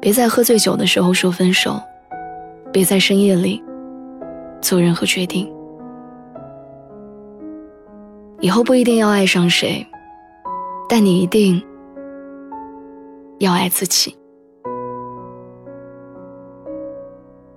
[0.00, 1.78] 别在喝醉酒的时候说分手，
[2.72, 3.62] 别在深夜里
[4.62, 5.52] 做任何决定。
[8.40, 9.86] 以后不一定要爱上谁，
[10.88, 11.62] 但你一定
[13.40, 14.16] 要爱自己。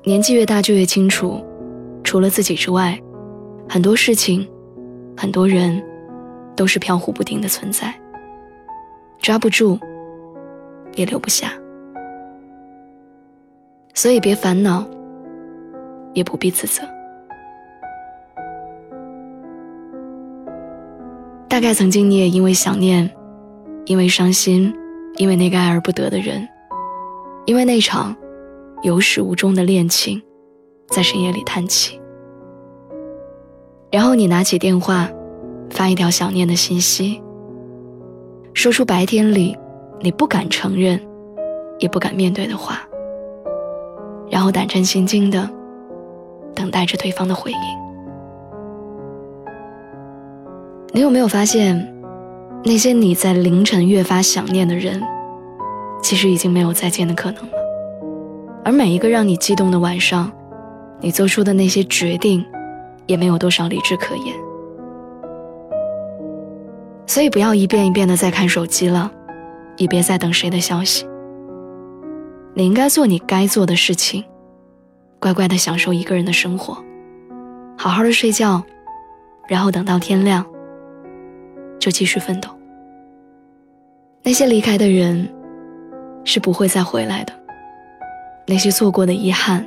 [0.03, 1.41] 年纪越大就越清楚，
[2.03, 3.02] 除了自己之外，
[3.69, 4.45] 很多事情、
[5.16, 5.81] 很多人
[6.57, 7.97] 都是飘忽不定的存在，
[9.19, 9.80] 抓不住，
[10.95, 11.53] 也留不下。
[13.94, 14.83] 所以别烦恼，
[16.13, 16.81] 也不必自责。
[21.47, 23.08] 大概曾经你也因为想念，
[23.85, 24.73] 因为伤心，
[25.17, 26.47] 因为那个爱而不得的人，
[27.45, 28.16] 因为那场
[28.81, 30.19] 有始无终的恋情，
[30.88, 32.02] 在深夜里叹气。
[33.91, 35.07] 然后你拿起电话，
[35.69, 37.22] 发一条想念的信息，
[38.55, 39.55] 说出白天里
[40.02, 41.00] 你不敢承认，
[41.78, 42.81] 也不敢面对的话。
[44.34, 45.48] 然后胆战心惊的
[46.56, 47.58] 等待着对方的回应。
[50.92, 51.94] 你有没有发现，
[52.66, 55.00] 那些你在凌晨越发想念的人，
[56.02, 57.52] 其实已经没有再见的可能了。
[58.66, 60.31] 而每一个让你激动的晚上，
[61.00, 62.44] 你做出的那些决定，
[63.06, 64.36] 也没有多少理智可言。
[67.06, 69.12] 所以不要一遍一遍的在看手机了，
[69.78, 71.06] 也别再等谁的消息。
[72.56, 74.24] 你应该做你该做的事情，
[75.23, 76.84] 乖乖的享受一个人的生活，
[77.78, 78.61] 好好的睡觉，
[79.47, 80.45] 然后等到天亮，
[81.79, 82.50] 就继续奋斗。
[84.22, 85.33] 那些离开的人，
[86.25, 87.31] 是不会再回来的，
[88.45, 89.66] 那些错过的遗憾，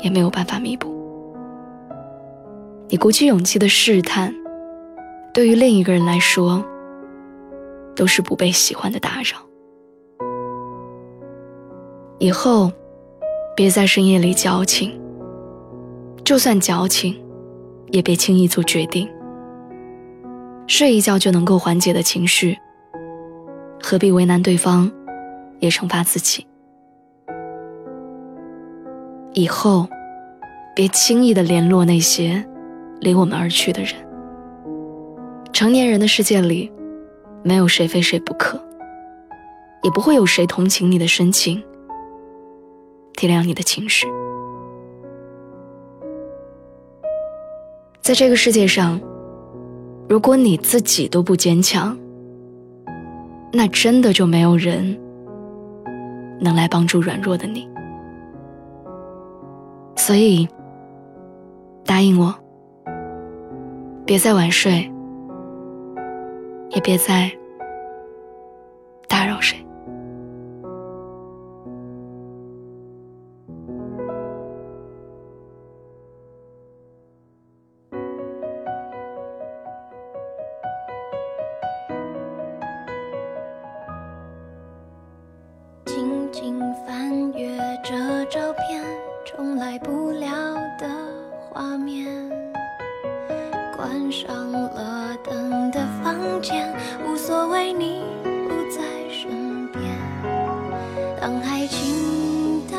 [0.00, 0.92] 也没有办法弥补。
[2.88, 4.34] 你鼓起勇气的试探，
[5.32, 6.60] 对于另一个人来说，
[7.94, 9.38] 都是不被喜欢的打扰。
[12.18, 12.72] 以后，
[13.56, 14.92] 别在深夜里矫情。
[16.24, 17.14] 就算矫情，
[17.92, 19.08] 也别轻易做决定。
[20.66, 22.58] 睡一觉就能够缓解的情绪，
[23.82, 24.90] 何必为难对方，
[25.60, 26.46] 也惩罚自己？
[29.34, 29.86] 以后，
[30.74, 32.44] 别轻易的联络那些
[33.00, 33.92] 离我们而去的人。
[35.52, 36.72] 成年人的世界里，
[37.42, 38.58] 没有谁非谁不可，
[39.82, 41.62] 也不会有谁同情你的深情。
[43.16, 44.06] 体谅你的情绪，
[48.00, 49.00] 在这个世界上，
[50.08, 51.96] 如果你自己都不坚强，
[53.52, 54.98] 那真的就没有人
[56.40, 57.68] 能来帮助软弱的你。
[59.96, 60.46] 所以，
[61.86, 62.34] 答应我，
[64.04, 64.92] 别再晚睡，
[66.70, 67.30] 也别再
[69.08, 69.63] 打扰谁。
[86.36, 88.82] 请翻阅这照片，
[89.24, 90.28] 重来不了
[90.76, 90.88] 的
[91.48, 92.04] 画面，
[93.76, 96.74] 关上了灯的房间，
[97.06, 99.84] 无所谓你不在身边。
[101.20, 102.78] 当爱情打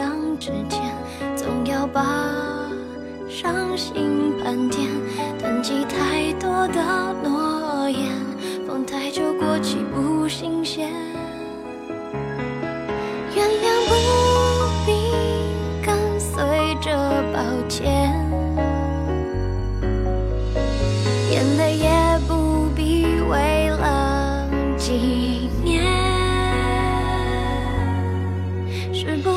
[0.00, 0.94] 烊之前，
[1.34, 2.70] 总要把
[3.28, 4.88] 伤心盘点，
[5.36, 8.08] 囤积太多的诺言，
[8.68, 11.11] 放太久过期不新鲜。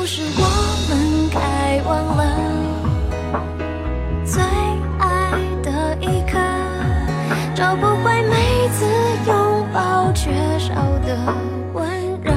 [0.08, 0.44] 是我
[0.88, 2.22] 们该忘了
[4.24, 4.40] 最
[5.00, 5.32] 爱
[5.64, 6.38] 的一刻，
[7.56, 8.86] 找不回每次
[9.26, 10.30] 拥抱缺
[10.60, 10.74] 少
[11.04, 11.34] 的
[11.72, 11.90] 温
[12.22, 12.32] 热。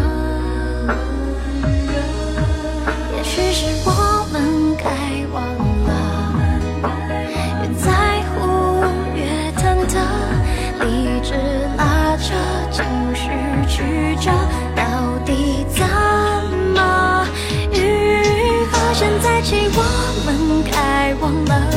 [3.15, 4.89] 也许是我们该
[5.31, 5.39] 忘
[5.85, 5.89] 了
[7.61, 8.81] 越在乎
[9.15, 9.21] 越
[9.61, 9.93] 忐忑，
[10.81, 11.35] 理智
[11.77, 12.33] 拉扯，
[12.71, 12.83] 情
[13.13, 13.29] 绪
[13.67, 14.31] 曲折。
[21.29, 21.68] 忘了